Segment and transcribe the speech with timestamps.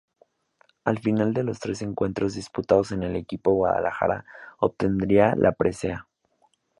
[0.83, 4.25] Al final de los tres encuentros disputados el equipo Guadalajara
[4.59, 6.07] obtendría la presea.